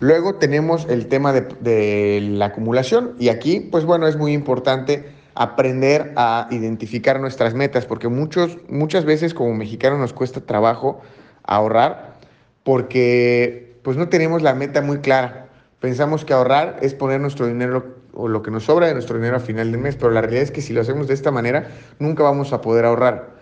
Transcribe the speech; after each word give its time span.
Luego 0.00 0.34
tenemos 0.36 0.86
el 0.88 1.06
tema 1.06 1.32
de, 1.32 2.20
la 2.32 2.46
acumulación 2.46 3.14
y 3.18 3.28
aquí, 3.28 3.60
pues 3.60 3.84
bueno, 3.84 4.08
es 4.08 4.16
muy 4.16 4.32
importante 4.32 5.12
aprender 5.34 6.12
a 6.16 6.48
identificar 6.50 7.20
nuestras 7.20 7.54
metas, 7.54 7.86
porque 7.86 8.08
muchos, 8.08 8.58
muchas 8.68 9.04
veces 9.04 9.34
como 9.34 9.54
mexicanos 9.54 9.98
nos 9.98 10.12
cuesta 10.12 10.40
trabajo 10.40 11.00
ahorrar 11.42 12.14
porque 12.62 13.76
pues 13.82 13.96
no 13.96 14.08
tenemos 14.08 14.42
la 14.42 14.54
meta 14.54 14.80
muy 14.80 14.98
clara. 14.98 15.48
Pensamos 15.80 16.24
que 16.24 16.32
ahorrar 16.32 16.78
es 16.82 16.94
poner 16.94 17.20
nuestro 17.20 17.46
dinero 17.46 17.96
o 18.14 18.28
lo 18.28 18.42
que 18.42 18.50
nos 18.50 18.64
sobra 18.64 18.86
de 18.86 18.94
nuestro 18.94 19.16
dinero 19.16 19.36
a 19.36 19.40
final 19.40 19.70
del 19.70 19.80
mes, 19.80 19.96
pero 19.96 20.10
la 20.10 20.22
realidad 20.22 20.42
es 20.42 20.50
que 20.50 20.62
si 20.62 20.72
lo 20.72 20.80
hacemos 20.80 21.08
de 21.08 21.14
esta 21.14 21.30
manera, 21.30 21.68
nunca 21.98 22.22
vamos 22.22 22.52
a 22.52 22.60
poder 22.60 22.84
ahorrar. 22.84 23.34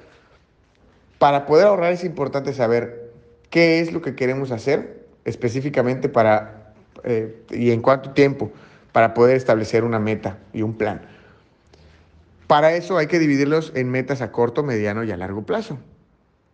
Para 1.19 1.47
poder 1.47 1.67
ahorrar 1.67 1.93
es 1.93 2.05
importante 2.05 2.53
saber 2.53 3.13
qué 3.49 3.81
es 3.81 3.93
lo 3.93 4.03
que 4.03 4.17
queremos 4.17 4.51
hacer 4.51 5.02
específicamente 5.25 6.09
para 6.09 6.73
eh, 7.05 7.45
y 7.51 7.71
en 7.71 7.81
cuánto 7.81 8.11
tiempo 8.11 8.53
para 8.93 9.15
poder 9.15 9.37
establecer 9.37 9.85
una 9.85 9.99
meta 9.99 10.39
y 10.53 10.63
un 10.63 10.75
plan. 10.75 11.03
Para 12.47 12.75
eso 12.75 12.99
hay 12.99 13.07
que 13.07 13.19
dividirlos 13.19 13.73
en 13.75 13.91
metas 13.91 14.21
a 14.21 14.31
corto, 14.31 14.63
mediano 14.63 15.05
y 15.05 15.11
a 15.11 15.17
largo 15.17 15.45
plazo. 15.45 15.79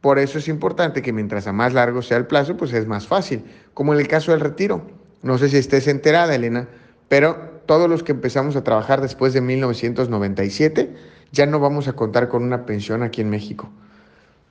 Por 0.01 0.21
eso 0.21 0.39
es 0.39 0.47
importante 0.47 1.03
que 1.03 1.13
mientras 1.13 1.49
a 1.49 1.53
más 1.53 1.75
largo 1.75 2.03
sea 2.03 2.19
el 2.19 2.27
plazo, 2.27 2.57
pues 2.57 2.73
es 2.73 2.87
más 2.87 3.09
fácil, 3.09 3.45
como 3.75 3.95
en 3.95 4.01
el 4.01 4.07
caso 4.07 4.31
del 4.31 4.41
retiro. 4.41 4.83
No 5.23 5.39
sé 5.39 5.49
si 5.49 5.57
estés 5.57 5.89
enterada, 5.89 6.37
Elena, 6.37 6.69
pero 7.09 7.61
todos 7.67 7.91
los 7.91 8.05
que 8.05 8.13
empezamos 8.13 8.55
a 8.55 8.63
trabajar 8.63 9.01
después 9.01 9.33
de 9.33 9.41
1997 9.41 10.95
ya 11.33 11.47
no 11.47 11.59
vamos 11.59 11.89
a 11.89 11.95
contar 11.95 12.29
con 12.29 12.45
una 12.45 12.65
pensión 12.65 13.03
aquí 13.03 13.21
en 13.21 13.31
México. 13.31 13.69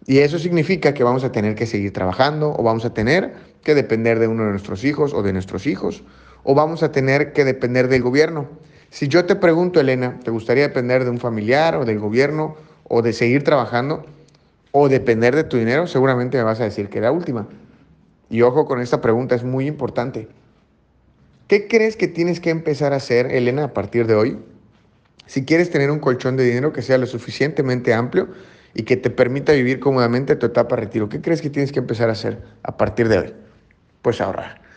Y 0.05 0.19
eso 0.19 0.39
significa 0.39 0.93
que 0.93 1.03
vamos 1.03 1.23
a 1.23 1.31
tener 1.31 1.55
que 1.55 1.65
seguir 1.65 1.93
trabajando 1.93 2.53
o 2.55 2.63
vamos 2.63 2.85
a 2.85 2.93
tener 2.93 3.33
que 3.67 3.75
depender 3.75 4.17
de 4.17 4.29
uno 4.29 4.45
de 4.45 4.51
nuestros 4.51 4.85
hijos 4.85 5.13
o 5.13 5.23
de 5.23 5.33
nuestros 5.33 5.67
hijos 5.67 6.01
o 6.43 6.55
vamos 6.55 6.83
a 6.83 6.93
tener 6.93 7.33
que 7.33 7.43
depender 7.43 7.89
del 7.89 8.01
gobierno. 8.01 8.47
Si 8.89 9.09
yo 9.09 9.25
te 9.25 9.35
pregunto, 9.35 9.81
Elena, 9.81 10.21
¿te 10.23 10.31
gustaría 10.31 10.63
depender 10.63 11.03
de 11.03 11.09
un 11.09 11.19
familiar 11.19 11.75
o 11.75 11.83
del 11.83 11.99
gobierno 11.99 12.55
o 12.85 13.01
de 13.01 13.11
seguir 13.11 13.43
trabajando 13.43 14.05
o 14.71 14.87
depender 14.87 15.35
de 15.35 15.43
tu 15.43 15.57
dinero? 15.57 15.85
Seguramente 15.85 16.37
me 16.37 16.43
vas 16.43 16.61
a 16.61 16.63
decir 16.63 16.87
que 16.87 17.01
la 17.01 17.11
última. 17.11 17.49
Y 18.29 18.41
ojo 18.41 18.65
con 18.65 18.79
esta 18.79 19.01
pregunta, 19.01 19.35
es 19.35 19.43
muy 19.43 19.67
importante. 19.67 20.29
¿Qué 21.49 21.67
crees 21.67 21.97
que 21.97 22.07
tienes 22.07 22.39
que 22.39 22.51
empezar 22.51 22.93
a 22.93 22.97
hacer, 22.97 23.25
Elena, 23.35 23.65
a 23.65 23.73
partir 23.73 24.07
de 24.07 24.15
hoy? 24.15 24.39
Si 25.25 25.43
quieres 25.43 25.71
tener 25.71 25.91
un 25.91 25.99
colchón 25.99 26.37
de 26.37 26.45
dinero 26.45 26.71
que 26.71 26.81
sea 26.81 26.97
lo 26.97 27.05
suficientemente 27.05 27.93
amplio 27.93 28.29
y 28.73 28.83
que 28.83 28.95
te 28.95 29.09
permita 29.09 29.51
vivir 29.51 29.81
cómodamente 29.81 30.37
tu 30.37 30.45
etapa 30.45 30.77
de 30.77 30.83
retiro, 30.83 31.09
¿qué 31.09 31.19
crees 31.19 31.41
que 31.41 31.49
tienes 31.49 31.73
que 31.73 31.79
empezar 31.79 32.07
a 32.07 32.13
hacer 32.13 32.41
a 32.63 32.77
partir 32.77 33.09
de 33.09 33.17
hoy? 33.17 33.33
Pues 34.01 34.21
ahorrar. 34.21 34.67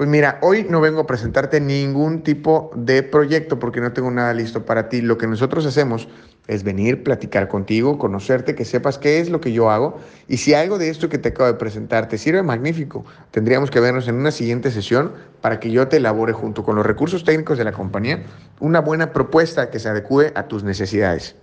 Pues 0.00 0.08
mira, 0.08 0.38
hoy 0.40 0.66
no 0.66 0.80
vengo 0.80 1.02
a 1.02 1.06
presentarte 1.06 1.60
ningún 1.60 2.22
tipo 2.22 2.70
de 2.74 3.02
proyecto 3.02 3.58
porque 3.58 3.82
no 3.82 3.92
tengo 3.92 4.10
nada 4.10 4.32
listo 4.32 4.64
para 4.64 4.88
ti. 4.88 5.02
Lo 5.02 5.18
que 5.18 5.26
nosotros 5.26 5.66
hacemos 5.66 6.08
es 6.46 6.64
venir, 6.64 7.02
platicar 7.02 7.48
contigo, 7.48 7.98
conocerte, 7.98 8.54
que 8.54 8.64
sepas 8.64 8.96
qué 8.96 9.20
es 9.20 9.28
lo 9.28 9.42
que 9.42 9.52
yo 9.52 9.70
hago 9.70 10.00
y 10.26 10.38
si 10.38 10.54
algo 10.54 10.78
de 10.78 10.88
esto 10.88 11.10
que 11.10 11.18
te 11.18 11.28
acabo 11.28 11.52
de 11.52 11.58
presentar 11.58 12.08
te 12.08 12.16
sirve 12.16 12.42
magnífico, 12.42 13.04
tendríamos 13.30 13.70
que 13.70 13.78
vernos 13.78 14.08
en 14.08 14.14
una 14.14 14.30
siguiente 14.30 14.70
sesión 14.70 15.12
para 15.42 15.60
que 15.60 15.70
yo 15.70 15.86
te 15.88 15.98
elabore 15.98 16.32
junto 16.32 16.64
con 16.64 16.76
los 16.76 16.86
recursos 16.86 17.22
técnicos 17.22 17.58
de 17.58 17.64
la 17.64 17.72
compañía 17.72 18.22
una 18.58 18.80
buena 18.80 19.12
propuesta 19.12 19.68
que 19.68 19.78
se 19.78 19.90
adecue 19.90 20.32
a 20.34 20.48
tus 20.48 20.64
necesidades. 20.64 21.36